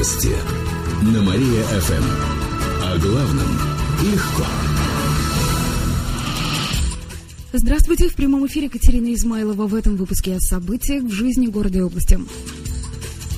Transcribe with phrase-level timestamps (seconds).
[0.00, 0.34] Новости
[1.02, 2.04] на Мария-ФМ.
[2.84, 3.48] О главном
[4.02, 4.46] легко.
[7.52, 11.82] Здравствуйте, в прямом эфире Катерина Измайлова в этом выпуске о событиях в жизни города и
[11.82, 12.18] области.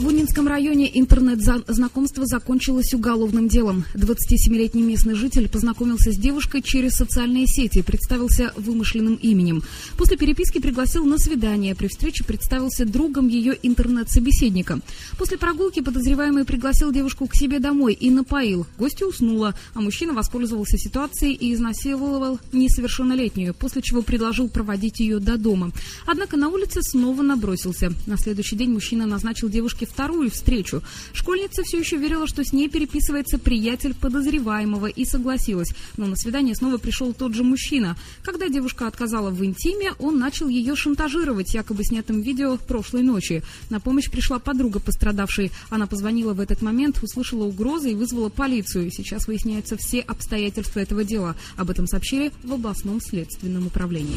[0.00, 3.84] В Унинском районе интернет-знакомство закончилось уголовным делом.
[3.94, 9.62] 27-летний местный житель познакомился с девушкой через социальные сети представился вымышленным именем.
[9.98, 11.74] После переписки пригласил на свидание.
[11.74, 14.80] При встрече представился другом ее интернет-собеседника.
[15.18, 18.66] После прогулки подозреваемый пригласил девушку к себе домой и напоил.
[18.78, 25.36] Гостья уснула, а мужчина воспользовался ситуацией и изнасиловал несовершеннолетнюю, после чего предложил проводить ее до
[25.36, 25.72] дома.
[26.06, 27.92] Однако на улице снова набросился.
[28.06, 30.82] На следующий день мужчина назначил девушке вторую встречу.
[31.12, 35.74] Школьница все еще верила, что с ней переписывается приятель подозреваемого и согласилась.
[35.96, 37.96] Но на свидание снова пришел тот же мужчина.
[38.22, 43.42] Когда девушка отказала в интиме, он начал ее шантажировать, якобы снятым видео прошлой ночи.
[43.68, 45.50] На помощь пришла подруга пострадавшей.
[45.68, 48.90] Она позвонила в этот момент, услышала угрозы и вызвала полицию.
[48.90, 51.36] Сейчас выясняются все обстоятельства этого дела.
[51.56, 54.16] Об этом сообщили в областном следственном управлении.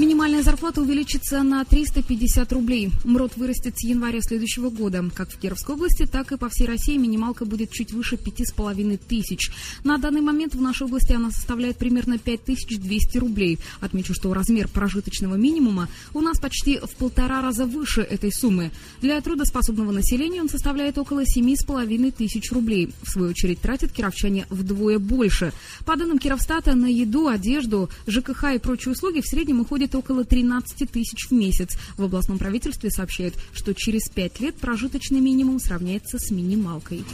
[0.00, 2.90] Минимальная зарплата увеличится на 350 рублей.
[3.04, 5.04] МРОД вырастет с января следующего года.
[5.14, 9.50] Как в Кировской области, так и по всей России минималка будет чуть выше 5,5 тысяч.
[9.84, 13.58] На данный момент в нашей области она составляет примерно 5200 рублей.
[13.80, 18.70] Отмечу, что размер прожиточного минимума у нас почти в полтора раза выше этой суммы.
[19.02, 22.94] Для трудоспособного населения он составляет около 7,5 тысяч рублей.
[23.02, 25.52] В свою очередь тратят кировчане вдвое больше.
[25.84, 30.24] По данным Кировстата, на еду, одежду, ЖКХ и прочие услуги в среднем уходит стоит около
[30.24, 31.76] 13 тысяч в месяц.
[31.96, 37.04] В областном правительстве сообщают, что через пять лет прожиточный минимум сравняется с минималкой.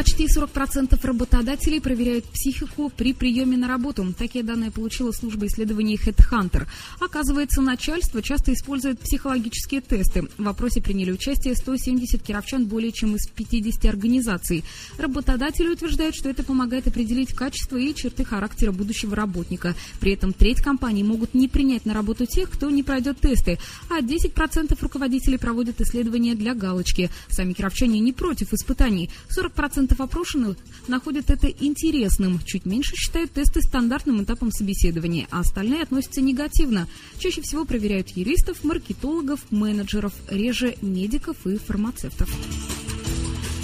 [0.00, 4.14] Почти 40% работодателей проверяют психику при приеме на работу.
[4.16, 6.66] Такие данные получила служба исследований HeadHunter.
[7.00, 10.22] Оказывается, начальство часто использует психологические тесты.
[10.38, 14.64] В вопросе приняли участие 170 кировчан более чем из 50 организаций.
[14.96, 19.74] Работодатели утверждают, что это помогает определить качество и черты характера будущего работника.
[20.00, 23.58] При этом треть компаний могут не принять на работу тех, кто не пройдет тесты,
[23.90, 27.10] а 10% руководителей проводят исследования для галочки.
[27.28, 29.10] Сами кировчане не против испытаний.
[29.28, 30.56] 40% 40% опрошенных
[30.88, 32.40] находят это интересным.
[32.44, 36.88] Чуть меньше считают тесты стандартным этапом собеседования, а остальные относятся негативно.
[37.18, 42.28] Чаще всего проверяют юристов, маркетологов, менеджеров, реже медиков и фармацевтов.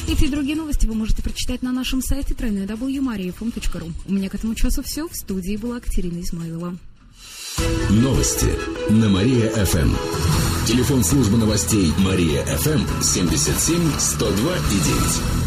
[0.08, 3.92] Эти и другие новости вы можете прочитать на нашем сайте www.mariafm.ru.
[4.06, 5.08] У меня к этому часу все.
[5.08, 6.78] В студии была Катерина Измайлова.
[7.90, 8.46] Новости
[8.90, 9.90] на Мария-ФМ.
[10.66, 15.45] Телефон службы новостей Мария-ФМ 77 102 и 9.